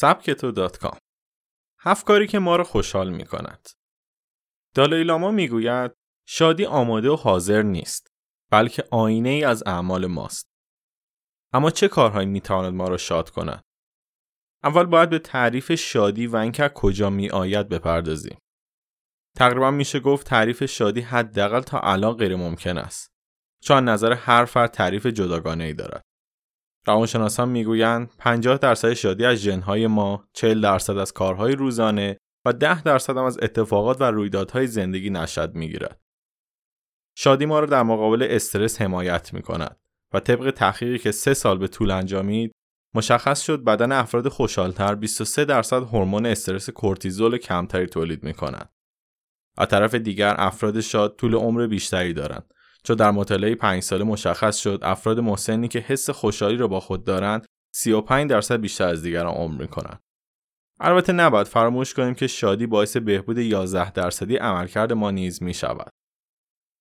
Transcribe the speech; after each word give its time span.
سبکتو.com 0.00 0.98
هفت 1.78 2.06
کاری 2.06 2.26
که 2.26 2.38
ما 2.38 2.56
را 2.56 2.64
خوشحال 2.64 3.10
می 3.10 3.24
کند. 3.24 3.68
دالای 4.74 5.04
لاما 5.04 5.30
می 5.30 5.48
گوید 5.48 5.92
شادی 6.26 6.64
آماده 6.64 7.10
و 7.10 7.16
حاضر 7.16 7.62
نیست 7.62 8.08
بلکه 8.50 8.84
آینه 8.90 9.28
ای 9.28 9.44
از 9.44 9.62
اعمال 9.66 10.06
ماست. 10.06 10.48
اما 11.52 11.70
چه 11.70 11.88
کارهایی 11.88 12.26
می 12.26 12.40
تواند 12.40 12.74
ما 12.74 12.88
را 12.88 12.96
شاد 12.96 13.30
کند؟ 13.30 13.64
اول 14.64 14.84
باید 14.84 15.10
به 15.10 15.18
تعریف 15.18 15.72
شادی 15.72 16.26
و 16.26 16.36
اینکه 16.36 16.70
کجا 16.74 17.10
می 17.10 17.30
آید 17.30 17.68
بپردازیم. 17.68 18.38
تقریبا 19.36 19.70
میشه 19.70 20.00
گفت 20.00 20.26
تعریف 20.26 20.64
شادی 20.64 21.00
حداقل 21.00 21.60
تا 21.60 21.80
الان 21.80 22.12
غیر 22.12 22.36
ممکن 22.36 22.78
است. 22.78 23.12
چون 23.62 23.88
نظر 23.88 24.12
هر 24.12 24.44
فرد 24.44 24.70
تعریف 24.70 25.06
جداگانه 25.06 25.64
ای 25.64 25.74
دارد. 25.74 26.04
روانشناسان 26.86 27.48
می‌گویند 27.48 28.10
50 28.18 28.58
درصد 28.58 28.92
شادی 28.92 29.24
از 29.24 29.38
ژنهای 29.38 29.86
ما، 29.86 30.24
40 30.32 30.60
درصد 30.60 30.96
از 30.96 31.12
کارهای 31.12 31.52
روزانه 31.52 32.18
و 32.44 32.52
10 32.52 32.82
درصد 32.82 33.16
هم 33.16 33.24
از 33.24 33.38
اتفاقات 33.42 34.00
و 34.00 34.04
رویدادهای 34.04 34.66
زندگی 34.66 35.10
نشد 35.10 35.54
می‌گیرد. 35.54 36.00
شادی 37.18 37.46
ما 37.46 37.60
را 37.60 37.66
در 37.66 37.82
مقابل 37.82 38.26
استرس 38.30 38.82
حمایت 38.82 39.34
می 39.34 39.42
کند 39.42 39.76
و 40.14 40.20
طبق 40.20 40.50
تحقیقی 40.50 40.98
که 40.98 41.12
سه 41.12 41.34
سال 41.34 41.58
به 41.58 41.68
طول 41.68 41.90
انجامید 41.90 42.52
مشخص 42.94 43.42
شد 43.42 43.64
بدن 43.64 43.92
افراد 43.92 44.28
خوشحالتر 44.28 44.94
23 44.94 45.44
درصد 45.44 45.82
هورمون 45.82 46.26
استرس 46.26 46.70
کورتیزول 46.70 47.38
کمتری 47.38 47.86
تولید 47.86 48.24
می 48.24 48.34
کند. 48.34 48.70
از 49.58 49.68
طرف 49.68 49.94
دیگر 49.94 50.34
افراد 50.38 50.80
شاد 50.80 51.16
طول 51.16 51.34
عمر 51.34 51.66
بیشتری 51.66 52.12
دارند 52.12 52.54
چون 52.86 52.96
در 52.96 53.10
مطالعه 53.10 53.54
5 53.54 53.82
ساله 53.82 54.04
مشخص 54.04 54.56
شد 54.56 54.78
افراد 54.82 55.20
مسنی 55.20 55.68
که 55.68 55.78
حس 55.78 56.10
خوشحالی 56.10 56.56
را 56.56 56.68
با 56.68 56.80
خود 56.80 57.04
دارند 57.04 57.46
35 57.74 58.30
درصد 58.30 58.60
بیشتر 58.60 58.88
از 58.88 59.02
دیگران 59.02 59.34
عمر 59.34 59.62
می‌کنند. 59.62 60.00
البته 60.80 61.12
نباید 61.12 61.46
فراموش 61.46 61.94
کنیم 61.94 62.14
که 62.14 62.26
شادی 62.26 62.66
باعث 62.66 62.96
بهبود 62.96 63.38
11 63.38 63.90
درصدی 63.90 64.36
عملکرد 64.36 64.92
ما 64.92 65.10
نیز 65.10 65.42
می 65.42 65.54
شود. 65.54 65.90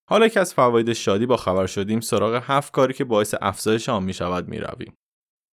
حالا 0.10 0.28
که 0.28 0.40
از 0.40 0.54
فواید 0.54 0.94
شادی 0.94 1.26
با 1.26 1.38
خبر 1.38 1.68
شدیم 1.68 2.00
سراغ 2.00 2.44
هفت 2.44 2.74
کاری 2.74 2.94
که 2.94 3.04
باعث 3.04 3.36
افزایش 3.42 3.90
آن 3.90 4.04
می 4.04 4.14
شود 4.14 4.48
می 4.48 4.60
رویم. 4.60 4.96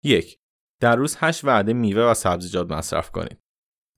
یک 0.04 0.38
در 0.82 0.96
روز 0.96 1.18
8 1.20 1.46
وعده 1.46 1.74
میوه 1.74 2.04
و 2.04 2.14
سبزیجات 2.14 2.72
مصرف 2.72 3.12
کنید. 3.12 3.38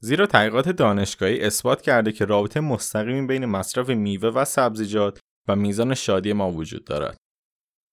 زیرا 0.01 0.25
تحقیقات 0.25 0.69
دانشگاهی 0.69 1.41
اثبات 1.41 1.81
کرده 1.81 2.11
که 2.11 2.25
رابطه 2.25 2.59
مستقیمی 2.59 3.27
بین 3.27 3.45
مصرف 3.45 3.89
میوه 3.89 4.29
و 4.29 4.45
سبزیجات 4.45 5.19
و 5.47 5.55
میزان 5.55 5.93
شادی 5.93 6.33
ما 6.33 6.51
وجود 6.51 6.85
دارد. 6.85 7.17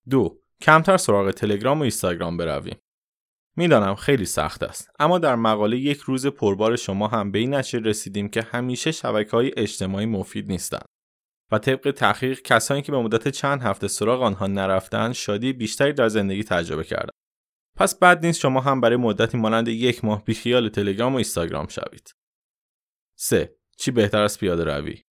دو 0.09 0.41
کمتر 0.61 0.97
سراغ 0.97 1.31
تلگرام 1.31 1.79
و 1.79 1.81
اینستاگرام 1.81 2.37
برویم. 2.37 2.77
می‌دانم 3.55 3.95
خیلی 3.95 4.25
سخت 4.25 4.63
است 4.63 4.91
اما 4.99 5.19
در 5.19 5.35
مقاله 5.35 5.77
یک 5.77 5.99
روز 5.99 6.27
پربار 6.27 6.75
شما 6.75 7.07
هم 7.07 7.31
به 7.31 7.39
این 7.39 7.53
رسیدیم 7.73 8.29
که 8.29 8.41
همیشه 8.41 8.91
شبکه 8.91 9.31
های 9.31 9.51
اجتماعی 9.57 10.05
مفید 10.05 10.47
نیستند 10.47 10.85
و 11.51 11.59
طبق 11.59 11.91
تحقیق 11.91 12.41
کسانی 12.41 12.81
که 12.81 12.91
به 12.91 12.97
مدت 12.97 13.27
چند 13.27 13.61
هفته 13.61 13.87
سراغ 13.87 14.21
آنها 14.21 14.47
نرفتند 14.47 15.13
شادی 15.13 15.53
بیشتری 15.53 15.93
در 15.93 16.07
زندگی 16.07 16.43
تجربه 16.43 16.83
کردند 16.83 17.11
پس 17.77 17.99
بد 17.99 18.25
نیست 18.25 18.39
شما 18.39 18.61
هم 18.61 18.81
برای 18.81 18.97
مدتی 18.97 19.37
مانند 19.37 19.67
یک 19.67 20.05
ماه 20.05 20.25
بیخیال 20.25 20.69
تلگرام 20.69 21.13
و 21.13 21.15
اینستاگرام 21.15 21.67
شوید 21.67 22.11
3. 23.15 23.55
چی 23.77 23.91
بهتر 23.91 24.23
از 24.23 24.39
پیاده 24.39 24.63
روی 24.63 25.03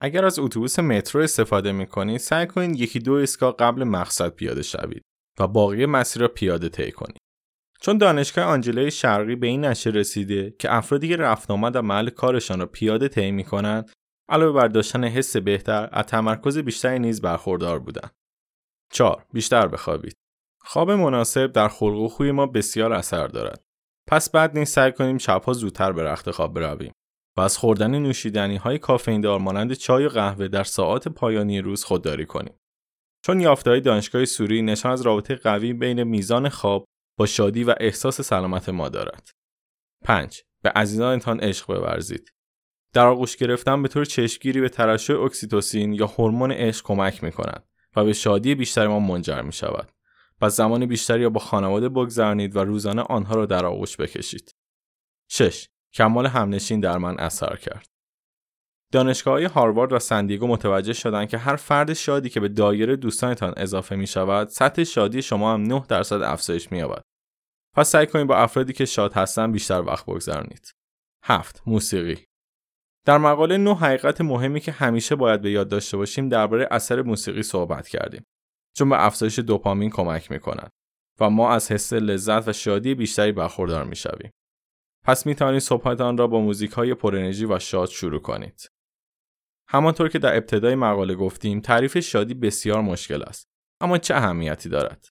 اگر 0.00 0.24
از 0.24 0.38
اتوبوس 0.38 0.78
مترو 0.78 1.22
استفاده 1.22 1.72
می 1.72 1.86
کنید 1.86 2.16
سعی 2.16 2.46
کنید 2.46 2.80
یکی 2.80 2.98
دو 2.98 3.12
ایستگاه 3.12 3.56
قبل 3.56 3.84
مقصد 3.84 4.28
پیاده 4.28 4.62
شوید 4.62 5.02
و 5.40 5.46
باقی 5.46 5.86
مسیر 5.86 6.22
را 6.22 6.28
پیاده 6.28 6.68
طی 6.68 6.92
کنید. 6.92 7.18
چون 7.80 7.98
دانشگاه 7.98 8.44
آنجلای 8.44 8.90
شرقی 8.90 9.36
به 9.36 9.46
این 9.46 9.64
نشه 9.64 9.90
رسیده 9.90 10.54
که 10.58 10.74
افرادی 10.74 11.08
که 11.08 11.16
رفت 11.16 11.50
آمد 11.50 11.74
در 11.74 11.80
محل 11.80 12.10
کارشان 12.10 12.60
را 12.60 12.66
پیاده 12.66 13.08
طی 13.08 13.30
می 13.30 13.44
کنند 13.44 13.92
علاوه 14.28 14.52
بر 14.52 14.68
داشتن 14.68 15.04
حس 15.04 15.36
بهتر 15.36 15.88
از 15.92 16.04
تمرکز 16.04 16.58
بیشتری 16.58 16.98
نیز 16.98 17.20
برخوردار 17.20 17.78
بودند. 17.78 18.10
4 18.92 19.26
بیشتر 19.32 19.68
بخوابید. 19.68 20.16
خواب 20.60 20.90
مناسب 20.90 21.52
در 21.52 21.68
خلق 21.68 21.98
و 21.98 22.08
خوی 22.08 22.32
ما 22.32 22.46
بسیار 22.46 22.92
اثر 22.92 23.26
دارد. 23.26 23.62
پس 24.08 24.30
بعد 24.30 24.58
نیست 24.58 24.74
سعی 24.74 24.92
کنیم 24.92 25.18
شبها 25.18 25.52
زودتر 25.52 25.92
به 25.92 26.02
رخت 26.02 26.30
خواب 26.30 26.54
برویم. 26.54 26.92
و 27.36 27.40
از 27.40 27.58
خوردن 27.58 27.98
نوشیدنی 27.98 28.56
های 28.56 28.78
کافئین 28.78 29.20
دار 29.20 29.38
مانند 29.38 29.72
چای 29.72 30.06
و 30.06 30.08
قهوه 30.08 30.48
در 30.48 30.64
ساعات 30.64 31.08
پایانی 31.08 31.60
روز 31.60 31.84
خودداری 31.84 32.26
کنیم. 32.26 32.54
چون 33.22 33.40
یافته 33.40 33.70
های 33.70 33.80
دانشگاه 33.80 34.24
سوری 34.24 34.62
نشان 34.62 34.92
از 34.92 35.02
رابطه 35.02 35.34
قوی 35.34 35.72
بین 35.72 36.02
میزان 36.02 36.48
خواب 36.48 36.84
با 37.18 37.26
شادی 37.26 37.64
و 37.64 37.74
احساس 37.80 38.20
سلامت 38.20 38.68
ما 38.68 38.88
دارد. 38.88 39.30
5. 40.04 40.42
به 40.62 40.70
عزیزانتان 40.70 41.40
عشق 41.40 41.66
بورزید. 41.66 42.32
در 42.92 43.06
آغوش 43.06 43.36
گرفتن 43.36 43.82
به 43.82 43.88
طور 43.88 44.04
چشمگیری 44.04 44.60
به 44.60 44.68
ترشح 44.68 45.14
اکسیتوسین 45.14 45.92
یا 45.92 46.06
هورمون 46.06 46.52
عشق 46.52 46.84
کمک 46.84 47.24
می 47.24 47.32
کند 47.32 47.64
و 47.96 48.04
به 48.04 48.12
شادی 48.12 48.54
بیشتر 48.54 48.86
ما 48.86 49.00
منجر 49.00 49.42
می 49.42 49.52
شود. 49.52 49.92
پس 50.40 50.56
زمان 50.56 50.86
بیشتری 50.86 51.22
را 51.22 51.30
با 51.30 51.40
خانواده 51.40 51.88
بگذرانید 51.88 52.56
و 52.56 52.58
روزانه 52.58 53.02
آنها 53.02 53.34
را 53.34 53.46
در 53.46 53.66
آغوش 53.66 53.96
بکشید. 53.96 54.54
6. 55.28 55.68
کمال 55.96 56.26
همنشین 56.26 56.80
در 56.80 56.98
من 56.98 57.18
اثر 57.18 57.56
کرد. 57.56 57.86
دانشگاه 58.92 59.46
هاروارد 59.46 59.92
و 59.92 59.98
سندیگو 59.98 60.46
متوجه 60.46 60.92
شدند 60.92 61.28
که 61.28 61.38
هر 61.38 61.56
فرد 61.56 61.92
شادی 61.92 62.28
که 62.28 62.40
به 62.40 62.48
دایره 62.48 62.96
دوستانتان 62.96 63.54
اضافه 63.56 63.96
می 63.96 64.06
شود 64.06 64.48
سطح 64.48 64.84
شادی 64.84 65.22
شما 65.22 65.54
هم 65.54 65.62
9 65.62 65.84
درصد 65.88 66.22
افزایش 66.22 66.72
می 66.72 66.78
یابد. 66.78 67.02
پس 67.76 67.88
سعی 67.88 68.06
کنید 68.06 68.26
با 68.26 68.36
افرادی 68.36 68.72
که 68.72 68.84
شاد 68.84 69.12
هستند 69.12 69.52
بیشتر 69.52 69.82
وقت 69.86 70.06
بگذرانید. 70.06 70.70
7. 71.24 71.62
موسیقی 71.66 72.24
در 73.06 73.18
مقاله 73.18 73.56
نه 73.56 73.74
حقیقت 73.74 74.20
مهمی 74.20 74.60
که 74.60 74.72
همیشه 74.72 75.16
باید 75.16 75.42
به 75.42 75.50
یاد 75.50 75.68
داشته 75.68 75.96
باشیم 75.96 76.28
درباره 76.28 76.68
اثر 76.70 77.02
موسیقی 77.02 77.42
صحبت 77.42 77.88
کردیم 77.88 78.24
چون 78.76 78.88
به 78.88 79.04
افزایش 79.04 79.38
دوپامین 79.38 79.90
کمک 79.90 80.30
می 80.30 80.40
کند 80.40 80.70
و 81.20 81.30
ما 81.30 81.50
از 81.50 81.72
حس 81.72 81.92
لذت 81.92 82.48
و 82.48 82.52
شادی 82.52 82.94
بیشتری 82.94 83.32
برخوردار 83.32 83.84
می 83.84 83.96
شویم. 83.96 84.30
پس 85.06 85.26
می 85.26 85.34
توانید 85.34 85.60
صبحتان 85.60 86.16
را 86.16 86.26
با 86.26 86.40
موزیک 86.40 86.70
های 86.70 86.94
پر 86.94 87.16
انرژی 87.16 87.44
و 87.44 87.58
شاد 87.58 87.88
شروع 87.88 88.20
کنید. 88.20 88.70
همانطور 89.68 90.08
که 90.08 90.18
در 90.18 90.36
ابتدای 90.36 90.74
مقاله 90.74 91.14
گفتیم 91.14 91.60
تعریف 91.60 91.98
شادی 91.98 92.34
بسیار 92.34 92.80
مشکل 92.80 93.22
است 93.22 93.48
اما 93.80 93.98
چه 93.98 94.14
اهمیتی 94.14 94.68
دارد؟ 94.68 95.06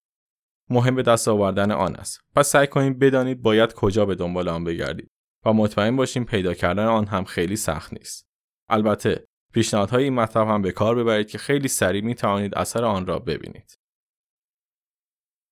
مهم 0.70 0.96
به 0.96 1.04
دست 1.04 1.28
آوردن 1.28 1.72
آن 1.72 1.96
است. 1.96 2.20
پس 2.36 2.48
سعی 2.48 2.68
کنید 2.68 3.00
بدانید 3.00 3.42
باید 3.42 3.74
کجا 3.74 4.06
به 4.06 4.16
دنبال 4.16 4.50
آن 4.50 4.64
بگردید 4.64 5.12
و 5.46 5.54
مطمئن 5.54 5.96
باشیم 5.96 6.26
پیدا 6.26 6.54
کردن 6.54 6.86
آن 6.86 7.08
هم 7.08 7.24
خیلی 7.24 7.56
سخت 7.56 7.94
نیست. 7.94 8.28
البته 8.70 9.28
پیشنهادهای 9.54 10.04
این 10.04 10.14
مطلب 10.14 10.48
هم 10.48 10.62
به 10.62 10.72
کار 10.72 10.96
ببرید 10.96 11.30
که 11.30 11.38
خیلی 11.38 11.68
سریع 11.68 12.04
می 12.04 12.16
توانید 12.16 12.56
اثر 12.56 12.86
آن 12.86 13.06
را 13.06 13.20
ببینید. 13.20 13.78